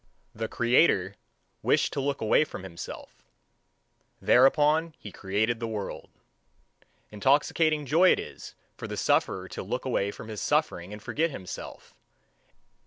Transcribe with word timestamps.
The 0.33 0.47
creator 0.47 1.13
wished 1.61 1.93
to 1.93 2.01
look 2.01 2.21
away 2.21 2.43
from 2.43 2.63
himself, 2.63 3.21
thereupon 4.19 4.95
he 4.97 5.11
created 5.11 5.59
the 5.59 5.67
world. 5.67 6.09
Intoxicating 7.11 7.85
joy 7.85 8.13
is 8.13 8.55
it 8.57 8.75
for 8.77 8.87
the 8.87 8.97
sufferer 8.97 9.47
to 9.49 9.61
look 9.61 9.85
away 9.85 10.09
from 10.09 10.27
his 10.27 10.41
suffering 10.41 10.91
and 10.91 11.03
forget 11.03 11.29
himself. 11.29 11.93